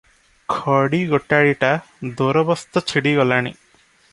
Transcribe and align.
ଖଡ଼ି 0.53 1.01
ଗୋଟାଳିଟା 1.11 1.69
ଦୋରବସ୍ତ 2.23 2.85
ଛିଡ଼ିଗଲାଣି। 2.93 3.57